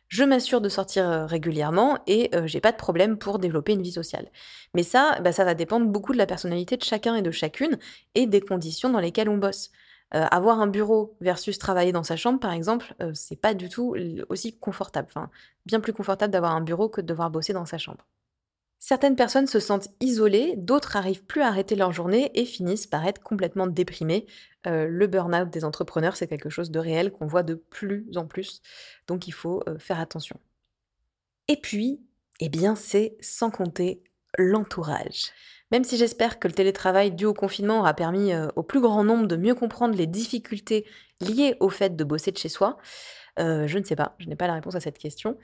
Je 0.08 0.24
m'assure 0.24 0.60
de 0.60 0.70
sortir 0.70 1.08
euh, 1.08 1.26
régulièrement 1.28 2.00
et 2.08 2.32
euh, 2.34 2.48
j'ai 2.48 2.62
pas 2.62 2.72
de 2.72 2.78
problème 2.78 3.20
pour 3.20 3.38
développer 3.38 3.74
une 3.74 3.84
vie 3.84 3.92
sociale. 3.92 4.32
Mais 4.74 4.82
ça, 4.82 5.20
bah, 5.22 5.32
ça 5.32 5.46
va 5.46 5.54
dépendre 5.54 5.86
beaucoup 5.88 6.12
de 6.14 6.18
la 6.18 6.26
personnalité 6.26 6.76
de 6.78 6.84
chacun 6.84 7.16
et 7.16 7.22
de 7.22 7.30
chacune 7.30 7.78
et 8.16 8.26
des 8.26 8.42
conditions 8.42 8.90
dans 8.90 9.00
lesquelles 9.00 9.30
on 9.30 9.38
bosse. 9.38 9.70
avoir 10.12 10.60
un 10.60 10.68
bureau 10.68 11.16
versus 11.22 11.60
travailler 11.60 11.92
dans 11.92 12.04
sa 12.04 12.16
chambre, 12.18 12.40
par 12.40 12.54
exemple, 12.54 12.96
c'est 13.14 13.40
pas 13.40 13.54
du 13.54 13.70
tout 13.70 13.96
aussi 14.30 14.58
confortable. 14.58 15.08
Bien 15.68 15.80
plus 15.80 15.94
confortable 15.94 16.34
d'avoir 16.34 16.56
un 16.56 16.62
bureau 16.62 16.90
que 16.90 17.02
de 17.02 17.08
devoir 17.08 17.30
bosser 17.30 17.54
dans 17.54 17.66
sa 17.66 17.78
chambre. 17.78 18.06
Certaines 18.80 19.18
personnes 19.18 19.48
se 19.48 19.60
sentent 19.60 19.90
isolées, 20.00 20.54
d'autres 20.56 20.96
arrivent 20.96 21.26
plus 21.26 21.42
à 21.42 21.48
arrêter 21.48 21.76
leur 21.76 21.92
journée 21.92 22.32
et 22.34 22.46
finissent 22.46 22.88
par 22.88 23.06
être 23.06 23.22
complètement 23.22 23.68
déprimées. 23.68 24.26
Euh, 24.68 24.88
le 24.88 25.06
burn-out 25.08 25.50
des 25.50 25.66
entrepreneurs, 25.66 26.16
c'est 26.16 26.28
quelque 26.28 26.50
chose 26.50 26.72
de 26.72 26.80
réel 26.80 27.12
qu'on 27.12 27.28
voit 27.28 27.44
de 27.44 27.56
plus 27.56 28.08
en 28.16 28.26
plus, 28.26 28.62
donc 29.08 29.28
il 29.28 29.34
faut 29.34 29.62
euh, 29.68 29.78
faire 29.80 30.00
attention. 30.00 30.40
Et 31.50 31.58
puis, 31.58 32.02
eh 32.40 32.48
bien, 32.48 32.76
c'est 32.76 33.18
sans 33.20 33.52
compter 33.52 34.02
l'entourage. 34.38 35.32
Même 35.72 35.84
si 35.84 35.98
j'espère 35.98 36.40
que 36.40 36.48
le 36.48 36.54
télétravail 36.54 37.12
dû 37.12 37.26
au 37.26 37.34
confinement 37.34 37.80
aura 37.80 37.94
permis 37.94 38.34
euh, 38.34 38.48
au 38.56 38.64
plus 38.64 38.80
grand 38.80 39.04
nombre 39.04 39.28
de 39.28 39.36
mieux 39.36 39.56
comprendre 39.56 39.96
les 39.96 40.08
difficultés 40.08 40.86
liées 41.20 41.58
au 41.60 41.70
fait 41.70 41.98
de 41.98 42.04
bosser 42.06 42.32
de 42.32 42.38
chez 42.38 42.50
soi, 42.50 42.78
je 43.40 43.78
ne 43.78 43.84
sais 43.84 43.96
pas, 43.96 44.16
je 44.20 44.28
n'ai 44.28 44.36
pas 44.36 44.48
la 44.48 44.54
réponse 44.54 44.76
à 44.76 44.80
cette 44.80 44.98
question 44.98 45.38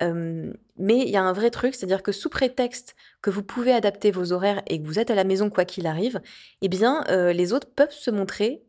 mais 0.00 0.98
il 0.98 1.08
y 1.08 1.16
a 1.16 1.22
un 1.22 1.32
vrai 1.32 1.50
truc, 1.50 1.74
c'est-à-dire 1.74 2.02
que 2.02 2.12
sous 2.12 2.30
prétexte 2.30 2.96
que 3.22 3.30
vous 3.30 3.42
pouvez 3.42 3.72
adapter 3.72 4.10
vos 4.10 4.32
horaires 4.32 4.62
et 4.66 4.80
que 4.80 4.86
vous 4.86 4.98
êtes 4.98 5.10
à 5.10 5.14
la 5.14 5.24
maison 5.24 5.50
quoi 5.50 5.64
qu'il 5.64 5.86
arrive, 5.86 6.20
eh 6.62 6.68
bien, 6.68 7.04
les 7.32 7.52
autres 7.52 7.68
peuvent 7.68 7.92
se 7.92 8.10
montrer 8.10 8.62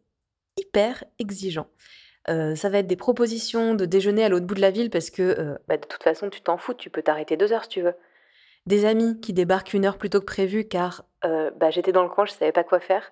hyper 0.57 1.03
exigeants. 1.19 1.69
ça 2.27 2.69
va 2.69 2.79
être 2.79 2.87
des 2.87 2.97
propositions 2.97 3.75
de 3.75 3.85
déjeuner 3.85 4.23
à 4.23 4.29
l'autre 4.29 4.45
bout 4.45 4.55
de 4.55 4.61
la 4.61 4.71
ville 4.71 4.89
parce 4.89 5.09
que 5.09 5.57
bah, 5.67 5.77
de 5.77 5.85
toute 5.85 6.03
façon 6.03 6.29
tu 6.29 6.41
t'en 6.41 6.57
fous, 6.57 6.73
tu 6.73 6.89
peux 6.89 7.01
t'arrêter 7.01 7.37
deux 7.37 7.53
heures 7.53 7.63
si 7.63 7.69
tu 7.69 7.81
veux. 7.81 7.95
Des 8.67 8.85
amis 8.85 9.19
qui 9.21 9.33
débarquent 9.33 9.73
une 9.73 9.85
heure 9.85 9.97
plus 9.97 10.09
tôt 10.09 10.19
que 10.19 10.25
prévu 10.25 10.67
car 10.67 11.05
bah, 11.23 11.69
j'étais 11.69 11.93
dans 11.93 12.03
le 12.03 12.09
coin, 12.09 12.25
je 12.25 12.33
savais 12.33 12.51
pas 12.51 12.63
quoi 12.63 12.79
faire. 12.79 13.11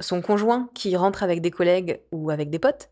Son 0.00 0.20
conjoint 0.20 0.70
qui 0.74 0.96
rentre 0.96 1.22
avec 1.22 1.40
des 1.40 1.50
collègues 1.50 2.00
ou 2.12 2.30
avec 2.30 2.50
des 2.50 2.58
potes 2.58 2.90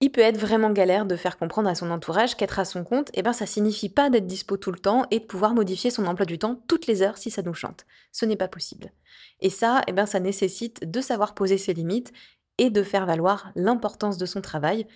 il 0.00 0.12
peut 0.12 0.20
être 0.20 0.38
vraiment 0.38 0.70
galère 0.70 1.06
de 1.06 1.16
faire 1.16 1.38
comprendre 1.38 1.68
à 1.68 1.74
son 1.74 1.90
entourage 1.90 2.36
qu'être 2.36 2.58
à 2.58 2.66
son 2.66 2.84
compte, 2.84 3.10
eh 3.14 3.22
ben, 3.22 3.32
ça 3.32 3.46
signifie 3.46 3.88
pas 3.88 4.10
d'être 4.10 4.26
dispo 4.26 4.56
tout 4.56 4.70
le 4.70 4.78
temps 4.78 5.06
et 5.10 5.20
de 5.20 5.24
pouvoir 5.24 5.54
modifier 5.54 5.90
son 5.90 6.06
emploi 6.06 6.26
du 6.26 6.38
temps 6.38 6.62
toutes 6.68 6.86
les 6.86 7.02
heures 7.02 7.16
si 7.16 7.30
ça 7.30 7.42
nous 7.42 7.54
chante. 7.54 7.86
Ce 8.12 8.26
n'est 8.26 8.36
pas 8.36 8.48
possible. 8.48 8.92
Et 9.40 9.48
ça, 9.48 9.80
eh 9.86 9.92
ben, 9.92 10.04
ça 10.04 10.20
nécessite 10.20 10.90
de 10.90 11.00
savoir 11.00 11.34
poser 11.34 11.56
ses 11.56 11.72
limites 11.72 12.12
et 12.58 12.68
de 12.68 12.82
faire 12.82 13.06
valoir 13.06 13.52
l'importance 13.54 14.18
de 14.18 14.26
son 14.26 14.42
travail, 14.42 14.86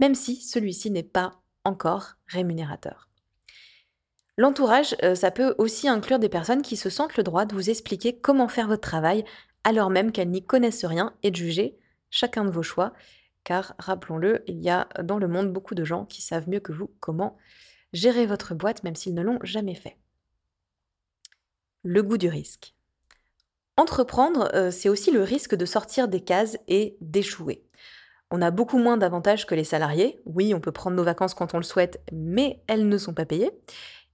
même 0.00 0.14
si 0.14 0.36
celui-ci 0.36 0.90
n'est 0.90 1.02
pas 1.02 1.40
encore 1.64 2.14
rémunérateur. 2.26 3.08
L'entourage, 4.36 4.96
euh, 5.02 5.14
ça 5.14 5.30
peut 5.30 5.54
aussi 5.58 5.88
inclure 5.88 6.18
des 6.18 6.28
personnes 6.28 6.62
qui 6.62 6.76
se 6.76 6.90
sentent 6.90 7.16
le 7.16 7.22
droit 7.22 7.44
de 7.44 7.54
vous 7.54 7.70
expliquer 7.70 8.18
comment 8.18 8.48
faire 8.48 8.66
votre 8.66 8.80
travail 8.82 9.24
alors 9.64 9.90
même 9.90 10.10
qu'elles 10.10 10.30
n'y 10.30 10.44
connaissent 10.44 10.84
rien 10.84 11.14
et 11.22 11.30
de 11.30 11.36
juger 11.36 11.78
chacun 12.10 12.44
de 12.44 12.50
vos 12.50 12.62
choix 12.62 12.92
car 13.44 13.74
rappelons-le, 13.78 14.42
il 14.46 14.60
y 14.60 14.70
a 14.70 14.88
dans 15.02 15.18
le 15.18 15.28
monde 15.28 15.52
beaucoup 15.52 15.74
de 15.74 15.84
gens 15.84 16.04
qui 16.04 16.22
savent 16.22 16.48
mieux 16.48 16.60
que 16.60 16.72
vous 16.72 16.90
comment 17.00 17.36
gérer 17.92 18.26
votre 18.26 18.54
boîte 18.54 18.84
même 18.84 18.96
s'ils 18.96 19.14
ne 19.14 19.22
l'ont 19.22 19.38
jamais 19.42 19.74
fait. 19.74 19.98
Le 21.82 22.02
goût 22.02 22.18
du 22.18 22.28
risque. 22.28 22.74
Entreprendre, 23.76 24.50
euh, 24.54 24.70
c'est 24.70 24.88
aussi 24.88 25.10
le 25.10 25.22
risque 25.22 25.54
de 25.54 25.64
sortir 25.64 26.06
des 26.06 26.20
cases 26.20 26.58
et 26.68 26.96
d'échouer. 27.00 27.64
On 28.30 28.40
a 28.40 28.50
beaucoup 28.50 28.78
moins 28.78 28.96
d'avantages 28.96 29.46
que 29.46 29.54
les 29.54 29.64
salariés. 29.64 30.20
Oui, 30.24 30.54
on 30.54 30.60
peut 30.60 30.72
prendre 30.72 30.96
nos 30.96 31.04
vacances 31.04 31.34
quand 31.34 31.54
on 31.54 31.58
le 31.58 31.62
souhaite, 31.62 32.00
mais 32.12 32.62
elles 32.66 32.88
ne 32.88 32.98
sont 32.98 33.14
pas 33.14 33.26
payées. 33.26 33.50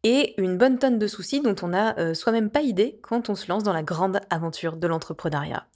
Et 0.05 0.41
une 0.41 0.57
bonne 0.57 0.79
tonne 0.79 0.99
de 0.99 1.07
soucis 1.07 1.41
dont 1.41 1.57
on 1.63 1.69
n'a 1.69 1.99
euh, 1.99 2.15
soi-même 2.15 2.51
pas 2.51 2.63
idée 2.63 2.99
quand 3.03 3.31
on 3.31 3.35
se 3.35 3.49
lance 3.49 3.65
dans 3.65 3.73
la 3.73 3.83
grande 3.83 4.21
aventure 4.31 4.77
de 4.77 4.87
l'entrepreneuriat. 4.87 5.67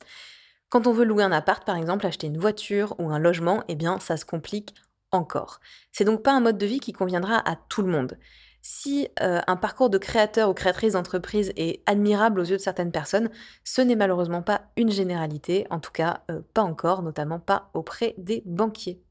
Quand 0.73 0.87
on 0.87 0.93
veut 0.95 1.05
louer 1.05 1.23
un 1.23 1.33
appart, 1.33 1.67
par 1.67 1.77
exemple, 1.77 2.07
acheter 2.07 2.29
une 2.29 2.39
voiture 2.39 2.95
ou 2.99 3.11
un 3.11 3.19
logement, 3.19 3.63
eh 3.69 3.75
bien, 3.75 3.99
ça 3.99 4.17
se 4.17 4.25
complique 4.25 4.75
encore. 5.11 5.61
C'est 5.93 6.07
donc 6.07 6.23
pas 6.23 6.33
un 6.33 6.41
mode 6.41 6.57
de 6.57 6.65
vie 6.65 6.81
qui 6.81 6.95
conviendra 6.95 7.47
à 7.47 7.57
tout 7.57 7.83
le 7.83 7.93
monde. 7.93 8.17
Si 8.63 9.07
euh, 9.21 9.43
un 9.47 9.57
parcours 9.57 9.91
de 9.91 9.99
créateur 9.99 10.49
ou 10.49 10.55
créatrice 10.55 10.95
d'entreprise 10.95 11.53
est 11.57 11.83
admirable 11.85 12.41
aux 12.41 12.45
yeux 12.45 12.57
de 12.57 12.63
certaines 12.63 12.91
personnes, 12.91 13.29
ce 13.65 13.83
n'est 13.83 13.97
malheureusement 13.97 14.41
pas 14.41 14.63
une 14.79 14.91
généralité, 14.91 15.67
en 15.69 15.79
tout 15.79 15.93
cas 15.93 16.23
euh, 16.31 16.41
pas 16.55 16.63
encore, 16.63 17.03
notamment 17.03 17.39
pas 17.39 17.69
auprès 17.75 18.15
des 18.17 18.43
banquiers. 18.47 19.03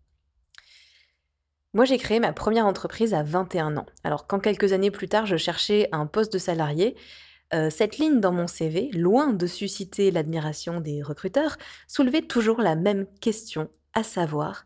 Moi, 1.75 1.86
j'ai 1.86 2.00
créé 2.00 2.20
ma 2.20 2.34
première 2.34 2.65
entreprise 2.65 3.13
à 3.13 3.22
21 3.22 3.77
ans. 3.77 3.86
Alors, 4.03 4.25
quand 4.25 4.39
quelques 4.39 4.74
années 4.74 4.89
plus 4.89 5.10
tard, 5.10 5.27
je 5.27 5.38
cherchais 5.38 5.89
un 5.91 6.08
poste 6.08 6.34
de 6.34 6.39
salarié, 6.39 6.96
euh, 7.53 7.70
cette 7.70 7.98
ligne 7.98 8.20
dans 8.20 8.31
mon 8.31 8.48
CV, 8.48 8.89
loin 8.93 9.34
de 9.34 9.48
susciter 9.48 10.12
l'admiration 10.12 10.79
des 10.79 11.01
recruteurs, 11.01 11.58
soulevait 11.88 12.22
toujours 12.22 12.62
la 12.62 12.75
même 12.75 13.05
question, 13.20 13.70
à 13.93 14.03
savoir, 14.03 14.65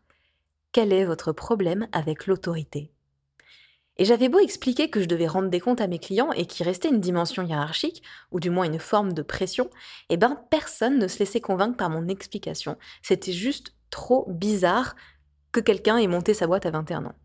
quel 0.71 0.93
est 0.93 1.05
votre 1.05 1.31
problème 1.31 1.87
avec 1.91 2.27
l'autorité? 2.27 2.91
Et 3.97 4.05
j'avais 4.05 4.29
beau 4.29 4.39
expliquer 4.39 4.89
que 4.89 5.01
je 5.01 5.07
devais 5.07 5.27
rendre 5.27 5.49
des 5.49 5.59
comptes 5.59 5.81
à 5.81 5.87
mes 5.87 5.99
clients 5.99 6.31
et 6.33 6.45
qu'il 6.45 6.65
restait 6.65 6.89
une 6.89 6.99
dimension 6.99 7.43
hiérarchique, 7.43 8.03
ou 8.31 8.39
du 8.39 8.49
moins 8.49 8.65
une 8.65 8.79
forme 8.79 9.13
de 9.13 9.21
pression, 9.21 9.69
eh 10.09 10.17
ben 10.17 10.41
personne 10.49 10.99
ne 10.99 11.07
se 11.07 11.19
laissait 11.19 11.41
convaincre 11.41 11.77
par 11.77 11.89
mon 11.89 12.07
explication. 12.07 12.77
C'était 13.01 13.31
juste 13.31 13.73
trop 13.89 14.25
bizarre 14.29 14.95
que 15.53 15.61
quelqu'un 15.61 15.97
ait 15.97 16.07
monté 16.07 16.33
sa 16.33 16.47
boîte 16.47 16.65
à 16.65 16.71
21 16.71 17.05
ans. 17.05 17.15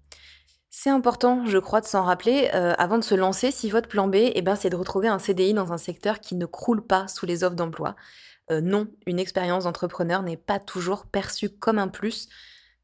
C'est 0.73 0.91
important, 0.91 1.45
je 1.47 1.59
crois, 1.59 1.81
de 1.81 1.87
s'en 1.87 2.05
rappeler 2.05 2.49
euh, 2.55 2.75
avant 2.79 2.97
de 2.97 3.03
se 3.03 3.17
lancer 3.17 3.51
si 3.51 3.69
votre 3.69 3.89
plan 3.89 4.07
B, 4.07 4.15
eh 4.15 4.41
ben, 4.41 4.55
c'est 4.55 4.71
de 4.71 4.77
retrouver 4.77 5.09
un 5.09 5.19
CDI 5.19 5.53
dans 5.53 5.73
un 5.73 5.79
secteur 5.79 6.21
qui 6.21 6.37
ne 6.37 6.47
croule 6.47 6.87
pas 6.87 7.09
sous 7.09 7.27
les 7.27 7.43
offres 7.43 7.57
d'emploi. 7.57 7.97
Euh, 8.53 8.61
non, 8.61 8.87
une 9.05 9.19
expérience 9.19 9.65
d'entrepreneur 9.65 10.23
n'est 10.23 10.37
pas 10.37 10.61
toujours 10.61 11.07
perçue 11.07 11.51
comme 11.51 11.81
un 11.81 11.89
plus, 11.89 12.29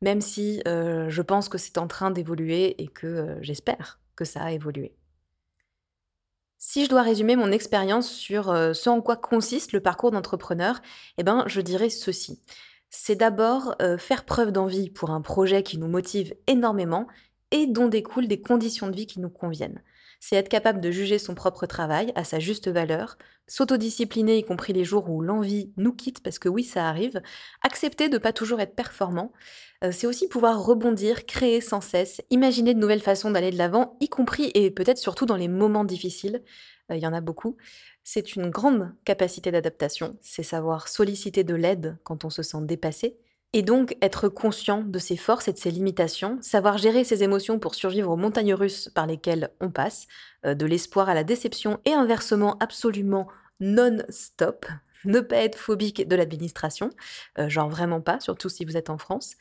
même 0.02 0.20
si 0.20 0.62
euh, 0.66 1.08
je 1.08 1.22
pense 1.22 1.48
que 1.48 1.58
c'est 1.58 1.78
en 1.78 1.86
train 1.86 2.10
d'évoluer 2.10 2.82
et 2.82 2.88
que 2.88 3.38
j'espère 3.40 4.00
que 4.16 4.24
ça 4.24 4.42
a 4.42 4.50
évolué. 4.50 4.96
Si 6.58 6.84
je 6.84 6.90
dois 6.90 7.02
résumer 7.02 7.36
mon 7.36 7.52
expérience 7.52 8.10
sur 8.10 8.46
ce 8.46 8.90
en 8.90 9.00
quoi 9.00 9.16
consiste 9.16 9.72
le 9.72 9.80
parcours 9.80 10.10
d'entrepreneur, 10.10 10.80
eh 11.18 11.22
ben, 11.22 11.44
je 11.46 11.60
dirais 11.60 11.90
ceci 11.90 12.42
c'est 12.88 13.16
d'abord 13.16 13.76
faire 13.98 14.24
preuve 14.24 14.52
d'envie 14.52 14.90
pour 14.90 15.10
un 15.10 15.20
projet 15.20 15.62
qui 15.62 15.76
nous 15.76 15.88
motive 15.88 16.34
énormément 16.46 17.08
et 17.50 17.66
dont 17.66 17.88
découlent 17.88 18.28
des 18.28 18.40
conditions 18.40 18.88
de 18.88 18.96
vie 18.96 19.06
qui 19.06 19.20
nous 19.20 19.30
conviennent. 19.30 19.82
C'est 20.20 20.36
être 20.36 20.48
capable 20.48 20.80
de 20.80 20.90
juger 20.90 21.18
son 21.18 21.34
propre 21.34 21.66
travail 21.66 22.12
à 22.14 22.24
sa 22.24 22.38
juste 22.38 22.68
valeur, 22.68 23.18
s'autodiscipliner 23.46 24.38
y 24.38 24.44
compris 24.44 24.72
les 24.72 24.84
jours 24.84 25.08
où 25.10 25.20
l'envie 25.20 25.72
nous 25.76 25.92
quitte, 25.92 26.22
parce 26.22 26.38
que 26.38 26.48
oui, 26.48 26.64
ça 26.64 26.88
arrive, 26.88 27.20
accepter 27.62 28.08
de 28.08 28.14
ne 28.14 28.18
pas 28.18 28.32
toujours 28.32 28.60
être 28.60 28.74
performant, 28.74 29.32
euh, 29.84 29.92
c'est 29.92 30.06
aussi 30.06 30.26
pouvoir 30.28 30.64
rebondir, 30.64 31.26
créer 31.26 31.60
sans 31.60 31.80
cesse, 31.80 32.22
imaginer 32.30 32.74
de 32.74 32.80
nouvelles 32.80 33.02
façons 33.02 33.30
d'aller 33.30 33.50
de 33.50 33.58
l'avant, 33.58 33.96
y 34.00 34.08
compris 34.08 34.50
et 34.54 34.70
peut-être 34.70 34.98
surtout 34.98 35.26
dans 35.26 35.36
les 35.36 35.48
moments 35.48 35.84
difficiles, 35.84 36.42
euh, 36.90 36.96
il 36.96 37.02
y 37.02 37.06
en 37.06 37.12
a 37.12 37.20
beaucoup, 37.20 37.56
c'est 38.02 38.36
une 38.36 38.50
grande 38.50 38.94
capacité 39.04 39.50
d'adaptation, 39.50 40.16
c'est 40.22 40.42
savoir 40.42 40.88
solliciter 40.88 41.44
de 41.44 41.54
l'aide 41.54 41.98
quand 42.04 42.24
on 42.24 42.30
se 42.30 42.42
sent 42.42 42.62
dépassé, 42.62 43.18
et 43.56 43.62
donc 43.62 43.96
être 44.02 44.28
conscient 44.28 44.82
de 44.82 44.98
ses 44.98 45.16
forces 45.16 45.48
et 45.48 45.52
de 45.54 45.58
ses 45.58 45.70
limitations, 45.70 46.36
savoir 46.42 46.76
gérer 46.76 47.04
ses 47.04 47.22
émotions 47.22 47.58
pour 47.58 47.74
survivre 47.74 48.10
aux 48.10 48.16
montagnes 48.16 48.52
russes 48.52 48.90
par 48.94 49.06
lesquelles 49.06 49.48
on 49.62 49.70
passe, 49.70 50.06
euh, 50.44 50.54
de 50.54 50.66
l'espoir 50.66 51.08
à 51.08 51.14
la 51.14 51.24
déception 51.24 51.80
et 51.86 51.94
inversement 51.94 52.58
absolument 52.60 53.28
non-stop, 53.60 54.66
ne 55.06 55.20
pas 55.20 55.36
être 55.36 55.56
phobique 55.56 56.06
de 56.06 56.16
l'administration, 56.16 56.90
euh, 57.38 57.48
genre 57.48 57.70
vraiment 57.70 58.02
pas, 58.02 58.20
surtout 58.20 58.50
si 58.50 58.66
vous 58.66 58.76
êtes 58.76 58.90
en 58.90 58.98
France, 58.98 59.36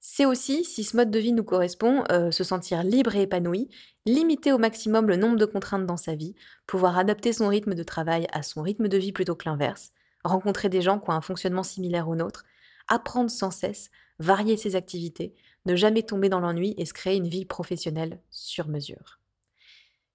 c'est 0.00 0.24
aussi, 0.24 0.64
si 0.64 0.82
ce 0.82 0.96
mode 0.96 1.10
de 1.10 1.18
vie 1.18 1.32
nous 1.32 1.44
correspond, 1.44 2.04
euh, 2.10 2.30
se 2.30 2.44
sentir 2.44 2.82
libre 2.82 3.16
et 3.16 3.22
épanoui, 3.22 3.68
limiter 4.06 4.50
au 4.50 4.58
maximum 4.58 5.08
le 5.08 5.16
nombre 5.16 5.36
de 5.36 5.44
contraintes 5.44 5.84
dans 5.84 5.98
sa 5.98 6.14
vie, 6.14 6.34
pouvoir 6.66 6.96
adapter 6.96 7.34
son 7.34 7.48
rythme 7.48 7.74
de 7.74 7.82
travail 7.82 8.28
à 8.32 8.42
son 8.42 8.62
rythme 8.62 8.88
de 8.88 8.96
vie 8.96 9.12
plutôt 9.12 9.34
que 9.34 9.46
l'inverse, 9.46 9.92
rencontrer 10.24 10.70
des 10.70 10.80
gens 10.80 10.98
qui 10.98 11.10
ont 11.10 11.12
un 11.12 11.20
fonctionnement 11.20 11.62
similaire 11.62 12.08
au 12.08 12.16
nôtre, 12.16 12.44
apprendre 12.88 13.30
sans 13.30 13.50
cesse, 13.50 13.90
varier 14.18 14.56
ses 14.56 14.76
activités, 14.76 15.34
ne 15.66 15.76
jamais 15.76 16.02
tomber 16.02 16.28
dans 16.28 16.40
l'ennui 16.40 16.74
et 16.78 16.86
se 16.86 16.94
créer 16.94 17.16
une 17.16 17.28
vie 17.28 17.44
professionnelle 17.44 18.20
sur 18.30 18.68
mesure. 18.68 19.18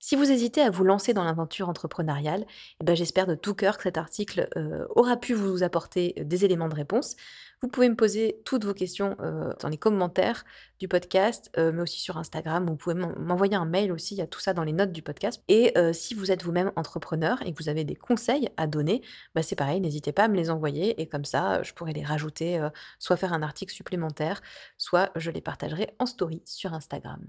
Si 0.05 0.17
vous 0.17 0.29
hésitez 0.29 0.59
à 0.59 0.69
vous 0.69 0.83
lancer 0.83 1.13
dans 1.13 1.23
l'aventure 1.23 1.69
entrepreneuriale, 1.69 2.45
eh 2.81 2.83
ben 2.83 2.93
j'espère 2.93 3.25
de 3.25 3.35
tout 3.35 3.53
cœur 3.53 3.77
que 3.77 3.83
cet 3.83 3.97
article 3.97 4.49
euh, 4.57 4.85
aura 4.89 5.15
pu 5.15 5.33
vous 5.33 5.63
apporter 5.63 6.15
euh, 6.17 6.25
des 6.25 6.43
éléments 6.43 6.67
de 6.67 6.75
réponse. 6.75 7.15
Vous 7.63 7.69
pouvez 7.69 7.89
me 7.89 7.95
poser 7.95 8.41
toutes 8.45 8.65
vos 8.65 8.73
questions 8.73 9.15
euh, 9.21 9.53
dans 9.61 9.69
les 9.69 9.77
commentaires 9.77 10.45
du 10.79 10.87
podcast, 10.89 11.49
mais 11.57 11.81
aussi 11.81 12.01
sur 12.01 12.17
Instagram. 12.17 12.67
Vous 12.67 12.75
pouvez 12.75 12.93
m'envoyer 12.93 13.55
un 13.55 13.65
mail 13.65 13.93
aussi, 13.93 14.15
il 14.15 14.17
y 14.17 14.21
a 14.21 14.27
tout 14.27 14.41
ça 14.41 14.53
dans 14.53 14.65
les 14.65 14.73
notes 14.73 14.91
du 14.91 15.01
podcast. 15.01 15.41
Et 15.47 15.73
si 15.93 16.13
vous 16.13 16.29
êtes 16.29 16.43
vous-même 16.43 16.73
entrepreneur 16.75 17.41
et 17.45 17.53
que 17.53 17.63
vous 17.63 17.69
avez 17.69 17.85
des 17.85 17.95
conseils 17.95 18.49
à 18.57 18.67
donner, 18.67 19.01
bah 19.33 19.43
c'est 19.43 19.55
pareil, 19.55 19.79
n'hésitez 19.79 20.11
pas 20.11 20.25
à 20.25 20.27
me 20.27 20.35
les 20.35 20.49
envoyer 20.49 21.01
et 21.01 21.07
comme 21.07 21.23
ça, 21.23 21.63
je 21.63 21.71
pourrai 21.71 21.93
les 21.93 22.03
rajouter, 22.03 22.59
soit 22.99 23.15
faire 23.15 23.31
un 23.31 23.41
article 23.41 23.73
supplémentaire, 23.73 24.41
soit 24.77 25.11
je 25.15 25.31
les 25.31 25.41
partagerai 25.41 25.95
en 25.99 26.05
story 26.05 26.41
sur 26.43 26.73
Instagram. 26.73 27.25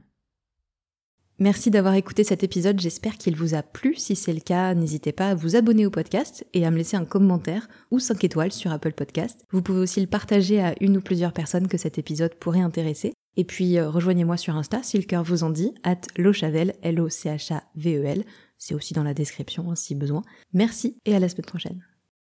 Merci 1.40 1.70
d'avoir 1.70 1.94
écouté 1.94 2.22
cet 2.22 2.44
épisode, 2.44 2.78
j'espère 2.78 3.18
qu'il 3.18 3.34
vous 3.34 3.54
a 3.54 3.64
plu. 3.64 3.96
Si 3.96 4.14
c'est 4.14 4.32
le 4.32 4.40
cas, 4.40 4.72
n'hésitez 4.74 5.10
pas 5.10 5.30
à 5.30 5.34
vous 5.34 5.56
abonner 5.56 5.84
au 5.84 5.90
podcast 5.90 6.46
et 6.54 6.64
à 6.64 6.70
me 6.70 6.76
laisser 6.76 6.96
un 6.96 7.04
commentaire 7.04 7.68
ou 7.90 7.98
5 7.98 8.22
étoiles 8.22 8.52
sur 8.52 8.70
Apple 8.70 8.92
Podcast. 8.92 9.44
Vous 9.50 9.60
pouvez 9.60 9.80
aussi 9.80 10.00
le 10.00 10.06
partager 10.06 10.60
à 10.60 10.76
une 10.80 10.96
ou 10.96 11.00
plusieurs 11.00 11.32
personnes 11.32 11.66
que 11.66 11.76
cet 11.76 11.98
épisode 11.98 12.36
pourrait 12.36 12.60
intéresser. 12.60 13.14
Et 13.36 13.42
puis 13.42 13.78
euh, 13.78 13.90
rejoignez-moi 13.90 14.36
sur 14.36 14.54
Insta 14.54 14.84
si 14.84 14.96
le 14.96 15.02
cœur 15.02 15.24
vous 15.24 15.42
en 15.42 15.50
dit, 15.50 15.74
at 15.82 16.02
lochavel, 16.16 16.74
L-O-C-H-A-V-E-L. 16.82 18.24
C'est 18.56 18.74
aussi 18.74 18.94
dans 18.94 19.02
la 19.02 19.14
description 19.14 19.72
hein, 19.72 19.74
si 19.74 19.96
besoin. 19.96 20.22
Merci 20.52 20.98
et 21.04 21.16
à 21.16 21.18
la 21.18 21.28
semaine 21.28 21.46
prochaine. 21.46 21.84